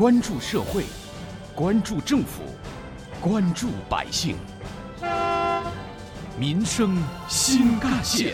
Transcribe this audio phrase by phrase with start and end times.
[0.00, 0.84] 关注社会，
[1.54, 2.42] 关注政府，
[3.20, 4.34] 关注百姓，
[6.38, 6.96] 民生
[7.28, 8.32] 新干线。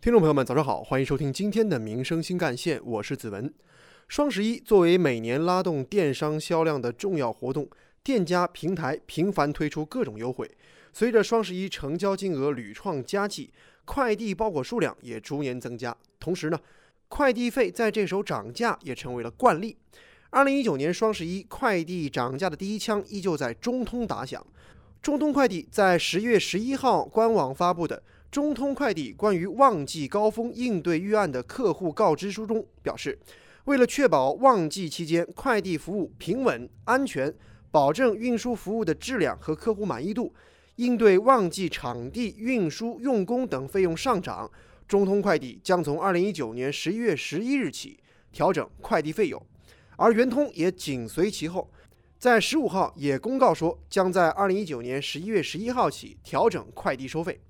[0.00, 3.52] 听众朋友们，早上好，欢迎收听今天的《民生新干线》，我是子文。
[4.06, 7.68] 双十一作为每年拉动电商销量的重要活动，
[8.04, 10.48] 店家平台频繁推出各种优惠。
[10.92, 13.52] 随着双十一成交金额屡创佳绩，
[13.84, 15.96] 快递包裹数量也逐年增加。
[16.20, 16.60] 同时呢，
[17.14, 19.76] 快递费在这时候涨价也成为了惯例。
[20.30, 24.44] 二零一九年双十一快递涨价的第一枪依旧在中通打响。
[25.00, 28.02] 中通快递在十月十一号官网发布的。
[28.32, 33.16] 中通快递关于旺季高峰应对预案的客户告知书中表示，
[33.66, 37.32] 为了确保旺季期间快递服务平稳安全，
[37.70, 40.34] 保证运输服务的质量和客户满意度，
[40.74, 44.50] 应对旺季场地、运输、用工等费用上涨，
[44.86, 47.98] 中通快递将从二零一九年十一月十一日起
[48.32, 49.40] 调整快递费用，
[49.96, 51.70] 而圆通也紧随其后，
[52.18, 57.40] 在十五号也公告说，将在二零一九年十一月十一号起调整快递收费。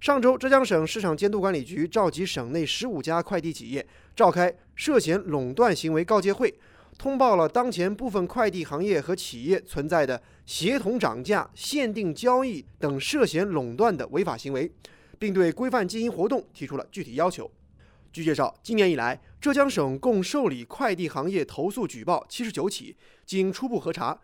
[0.00, 6.54] 上周，浙江省市场监督管理局召集省内十五家快递企业召开涉嫌垄断行为告诫会，
[6.96, 14.70] 通报了当前部分快递行业和企业存在的协同涨价、限定交易等涉嫌垄断的违法行为，
[15.20, 17.48] 并对规范经营活动提出了具体要求。
[18.10, 24.18] 据介绍，今年以来，浙江省共受理快递行业投诉举报七十九起，经初步核查，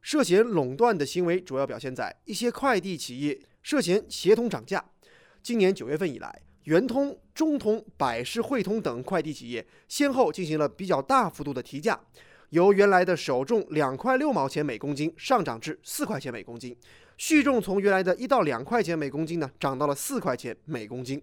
[0.00, 4.82] 涉嫌垄断的行为主要表现在一些快递企业涉嫌协同涨价。
[5.42, 12.00] 今年九月份以来，圆通、中通、百世汇通等快递企业先后进行了比较大幅度的提价，
[12.48, 16.74] 由原来的首重两块六毛钱每公斤上涨至四块钱每公斤，
[17.18, 21.20] 续重从原来的一到两块钱每公斤呢涨到了四块钱每公斤。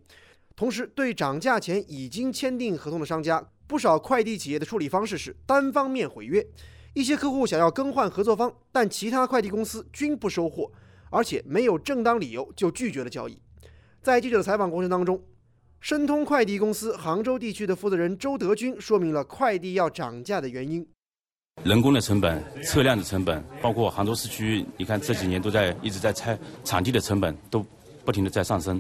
[0.56, 6.46] 同时，对涨价前已经签订合同的商家，不少快递企业的处理方式是单方面毁约，
[6.94, 10.72] 一些客户想要更换合作方，但其他快递公司均不收货，
[11.10, 13.38] 而且没有正当理由就拒绝了交易。
[14.02, 15.22] 在记者的采访过程当中，
[15.82, 20.88] 申通快递公司杭州地区的负责人周德军说明了快递要涨价的原因：
[21.64, 27.66] 人工的成本、车辆的成本，包括杭州市区，你看这几年都在一直在拆场地的成本，都
[28.04, 28.80] 不停的在上升。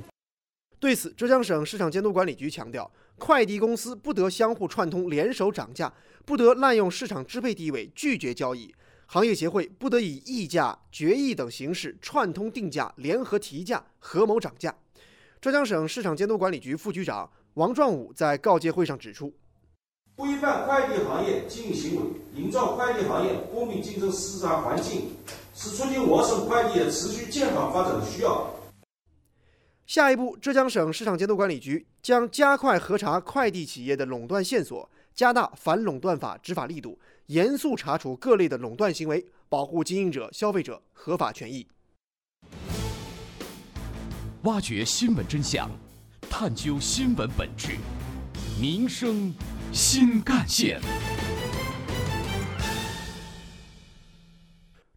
[0.79, 5.91] 对此，浙江省市场监督管理局强调，快递公司不得相互串通、联手涨价，
[6.25, 8.69] 不得滥用市场支配地位拒绝交易；
[9.07, 14.75] 行业协会不得以议价、决议等形式串通定价、联合提价、合谋涨价。
[15.41, 19.33] 浙江省市场监督管理局副局长王壮武在告诫会上指出，
[20.15, 25.11] 规范快递行业经营行为，营造快递行业公平竞争市场环境，
[25.53, 28.49] 是促进我省快递业持续健康发展的需要。
[29.85, 41.67] 下一步，浙江省市场监督管理局将加快核查快递企业的垄断线索，加大反垄断法执法力度，严肃查处各类的垄断行为，保护经营者、消费者合法权益。
[44.43, 45.69] 挖掘新闻真相，
[46.29, 47.75] 探究新闻本质，
[48.61, 49.33] 民生
[49.75, 50.79] 新干线。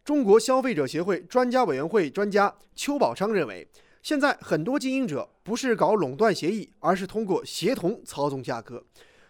[0.05, 3.67] 中国消费者协会专家委员会专家邱宝昌认为，
[4.01, 8.81] 现在很多经营者不是搞垄断协议，而是通过协同操纵价格。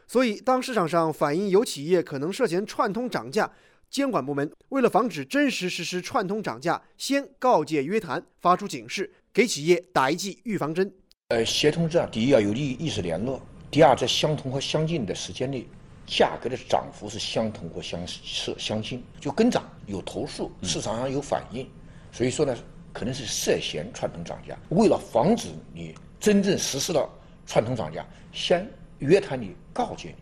[0.06, 3.52] 所以，当市场上反映有企业可能涉嫌串通涨价，
[3.90, 9.12] 监管部门为了防止真实实施串通涨价，先告诫约谈，发出警示。
[9.34, 10.94] 给企业打一剂预防针。
[11.30, 15.63] 呃，协同这样，第一要有利意识联络，第二在相同和相近的时间内，
[16.07, 21.69] 价格的涨幅是相同或相似相近，就跟涨有投诉，市场上有反应，
[22.12, 22.58] 所以说呢，
[22.91, 24.58] 可能是涉嫌串通涨价。
[24.69, 27.08] 为了防止你真正实施了
[27.46, 30.16] 串通涨价，先约谈你，告诫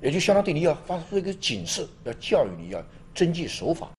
[0.00, 2.82] 你，也就相当于你要发出一个警示，要教育你要
[3.14, 3.90] 遵纪守法。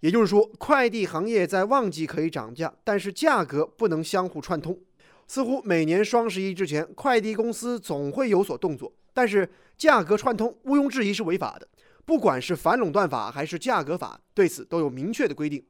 [0.00, 4.78] 也就是说，快递行业在旺季可以涨价，但是价格不能相互串通。
[5.26, 11.68] 似乎每年双十一之前，快递公司总会有所动作，但是价格串通毋庸置疑是违法的。
[12.04, 15.64] 不管是反垄断法还是价格法，对此都有明确的规定。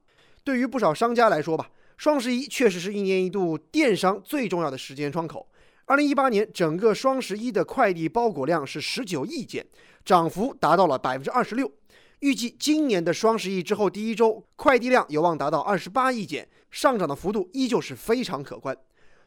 [0.45, 5.49] 对于不少商家来说吧，双十一确实是一年一度电商最重要的时间窗口。
[5.87, 9.65] 二零一八年整个双十一的快递包裹量是十九亿件，
[10.05, 11.73] 涨幅达到了百分之二十六。
[12.21, 18.77] 预计今年的双十一之后第一周，快递量有望达到二十八亿件，上涨的幅度依旧是非常可观。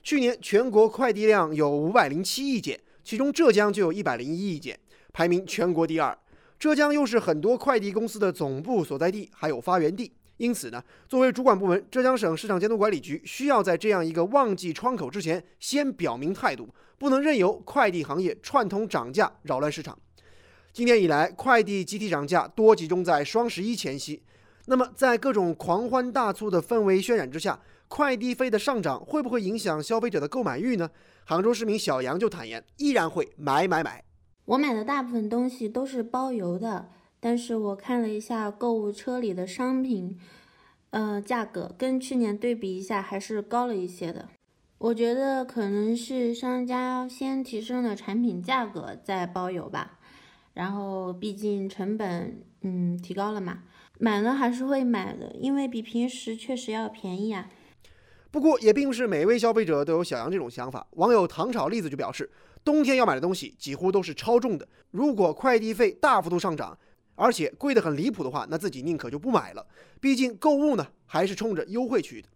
[0.01, 4.79] 去年全国快递量有五百零七亿件，其中浙江就有一百零一亿件，
[5.11, 6.17] 排名全国第二。
[6.57, 16.67] 浙江又是很多快递公司的总部所在地，还有发源地，因此呢，作为主管部门，浙江省市场监督管理局需要在这样一个旺季窗口之前，先表明态度，
[16.97, 19.97] 不能任由快递行业串通涨价扰乱市场。
[20.73, 24.21] 今年以来，快递集体涨价多集中在双十一前夕。
[24.65, 27.59] 那么，在各种狂欢大促的氛围渲染之下，
[27.89, 30.91] 快递费的上涨会不会影响消费者的购买欲呢？
[31.25, 34.03] 杭州市民小杨就坦言，依然会买买买。
[34.45, 36.89] 我买的大部分东西都是包邮的，
[37.19, 40.19] 但是我看了一下购物车里的商品，
[40.91, 44.29] 呃，价格跟去年对比一下还是高了一些的。
[44.77, 49.97] 我觉得可能是商家先提升了产品价格再包邮吧，
[50.53, 53.63] 然后毕竟成本嗯提高了嘛。
[53.97, 57.49] 买了还是会买的，因为比平时确实要便宜啊。
[58.31, 60.85] 不过，也并不是每位消费者都有小杨这种想法。
[60.91, 62.29] 网友糖炒栗子就表示，
[62.63, 66.77] 冬天要买的东西几乎都是超重的，如果快递费大幅度上涨，
[67.15, 69.65] 而且贵得很离谱的话，那自己宁可就不买了。
[69.99, 72.27] 毕竟购物呢，还是冲着优惠去的。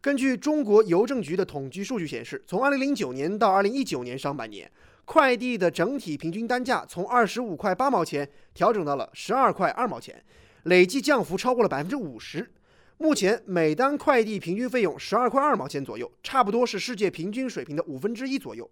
[0.00, 4.70] 根据中国邮政局的统计数据显示，从2009年到2019年上半年，
[5.04, 10.20] 快递的整体平均单价从25块8毛钱调整到了12块2毛钱。
[10.64, 12.50] 累计降幅超过了百分之五十，
[13.00, 18.68] 目前每单快递平均费用十二块二毛钱左右，差不多是世界平均水平的五分之一左右。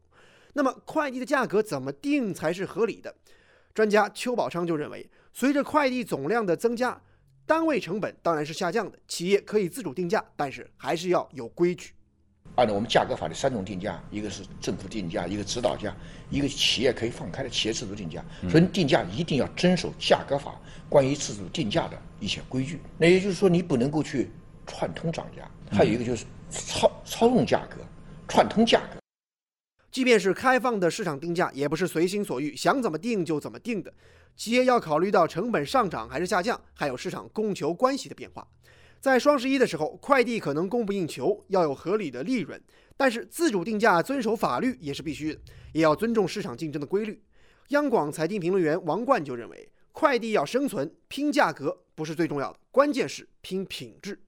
[0.54, 3.14] 那么快递的价格怎么定才是合理的？
[3.72, 7.00] 专家邱宝昌就认为，随着快递总量的增加，
[7.46, 11.92] 单位成本当然是下降的，企业可以自主定价，但是还是要有规矩。
[12.56, 15.94] 按照我们价格法的三种定价，一个是政府定价，一个指导价，
[16.30, 18.24] 一个企业可以放开的企业自主定价。
[18.50, 20.58] 所以定价一定要遵守价格法
[20.88, 22.80] 关于自主定价的一些规矩。
[22.98, 24.30] 那也就是说，你不能够去
[24.66, 25.48] 串通涨价。
[25.70, 27.76] 还有一个就是操操纵价格、
[28.26, 28.98] 串通价格。
[29.90, 33.92] 即便是开放的市场定价，也不是随心所欲，想怎么定就怎么定的。
[34.34, 38.46] 企业要考虑到成本上涨还是下降，还有市场供求关系的变化。
[39.00, 42.60] 在双十一的时候，快递可能供不应求，要有合理的利润。
[42.96, 45.40] 但是自主定价、遵守法律也是必须的，
[45.72, 47.22] 也要尊重市场竞争的规律。
[47.68, 54.18] 央广财经评论员王冠就认为，快递要生存，拼价格不是最重要的，关键是拼品质。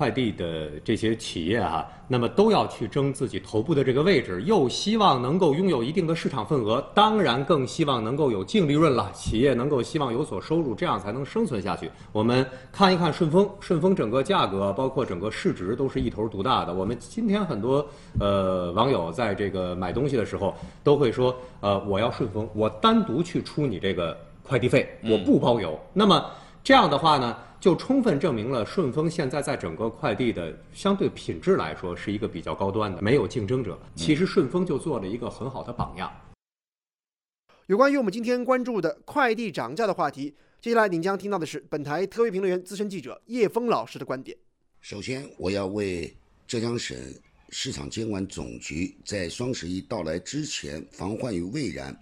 [0.00, 9.10] 快递的这些企业哈，那么都要去争自己头部的这个位置，又希望能够拥有一定的市场份额，当然更希望能够有净利润了。
[9.12, 11.90] 企业能够希望有所收入，这样才能生存下去。
[12.12, 16.72] 我们看一看顺丰，顺丰整个价格包括整个市值都是一头独大的。
[16.72, 17.84] 我们今天很多
[18.20, 20.54] 呃网友在这个买东西的时候
[20.84, 25.76] 都会说，呃，我要顺丰，我单独去出你这个快递费，我不包邮。
[25.92, 26.24] 那么
[26.62, 27.36] 这样的话呢？
[27.60, 33.76] 就充分证明了顺丰现在在整个快递的相对品质来说是一个比较高端的，没有竞争者。
[33.96, 36.12] 其实顺丰就做了一个很好的榜样。
[37.66, 44.38] 有关于我们今天关注的快递涨价的话题，接下来您将听到的是本台特约评论员、资深记者叶峰老师的观点。
[44.80, 46.16] 首先，我要为
[46.46, 46.96] 浙江省
[47.50, 51.94] 市场监管总局在双十一到来之前防患于未然，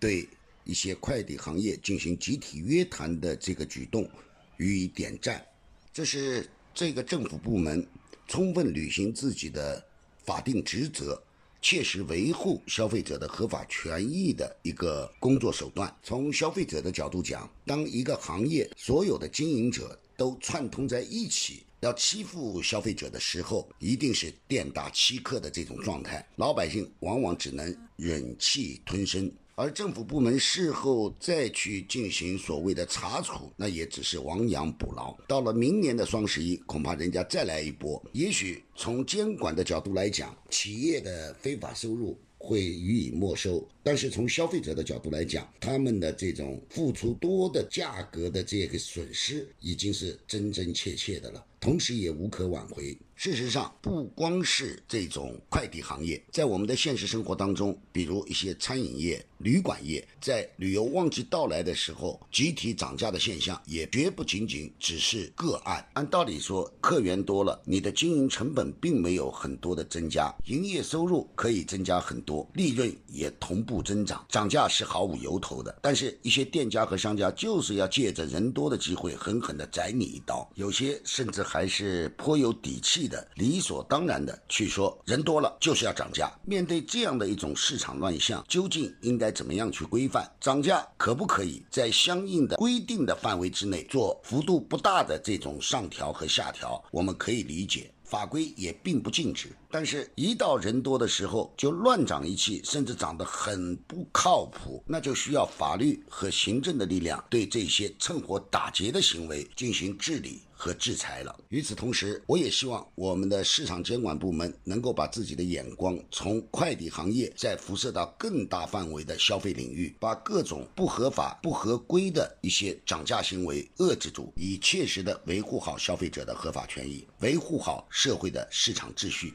[0.00, 0.28] 对
[0.64, 4.10] 一些快递行业进行集体约谈的这个举动。
[4.58, 5.44] 予以点赞，
[5.92, 7.84] 这是这个政府部门
[8.28, 9.84] 充分履行自己的
[10.24, 11.20] 法定职责、
[11.62, 15.92] 切实维护消费者的合法权益的一个工作手段。
[16.02, 29.30] 从消费者的角度讲，当一个行业所有的经营者都串通在一起要欺负消费者的时候，一定是店大欺客的这种状态，老百姓往往只能忍气吞声。
[29.60, 35.12] 而政府部门事后再去进行所谓的查处，那也只是亡羊补牢。
[35.26, 38.00] 到了明年的双十一，恐怕人家再来一波。
[38.12, 52.94] 也许从监管的角度来讲，企业的非法收入会予以没收；但是从消费者的角度来讲，他们的这种付出多的价格的这个损失，已经是真真切切的了，同时也无可挽回。
[53.16, 65.84] 事实上，不光是这种快递行业，在我们的现实生活当中，比如一些餐饮业、旅馆业，在旅游旺季到来的时候，集体涨价的现象也绝不仅仅只是个案。
[65.94, 75.78] 按道理说，客源多了，你的经营成本并没有很多的增加，营业收入可以增加很多，利润也同步步增长，涨价是毫无由头的。
[75.80, 83.06] 但是，一些店家和商家就是要借着人多的机会，狠狠地宰你一刀，有些甚至还是颇有底气。
[83.08, 86.28] 的理所当然的去说，人多了就是要涨价。
[86.44, 90.84] 面对这样的一种市场乱象，究竟应该怎么样去规范涨价？
[90.96, 96.82] 可不可以在相应的规定的范围之内做幅度不大的这种上调和下调？
[96.90, 99.56] 我们可以理解，法规也并不禁止。
[99.70, 110.40] 但是，一到人多的时候就乱涨一气，甚至涨得很不靠谱，那就需要法律和行政的力量对这些趁火打劫的行为进行治理。
[110.58, 111.38] 和制裁了。
[111.50, 129.34] 与此同时，我也希望我们的市场监管部门能够把自己的眼光从快递行业再辐射到更大范围的消费领域，把各种不合法、不合规的一些涨价行为遏制住，以切实的维护好消费者的合法权益，维护好社会的市场秩序。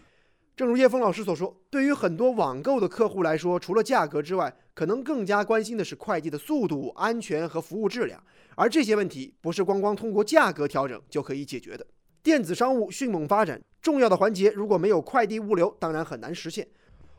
[0.55, 8.24] 正如叶峰老师所说，对于很多网购的客户来说，除了价格之外，可能更加关心的是快递的速度、安全和服务质量。
[8.55, 11.83] 而这些问题不是光光通过价格调整就可以解决的。
[12.22, 16.67] 电子商务迅猛发展，重要的环节如果没有快递物流，当然很难实现。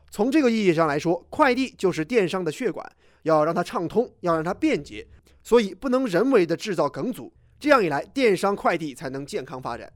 [0.09, 2.89] 从这个意义上来说，快递就是电商的血管，
[3.23, 5.05] 要让它畅通，要让它便捷，
[5.43, 7.33] 所以不能人为的制造梗阻。
[7.59, 9.91] 这样一来，电商快递才能健康发展。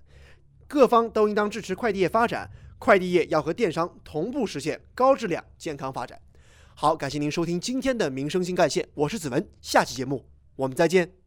[0.67, 2.50] 各方都应当支持快递业发展。
[2.79, 6.19] 快递业要和电商同步实现高质量健康发展。
[6.74, 11.19] 好，感谢您收听今天的民生新干线，我是子文，下期节目我们再见。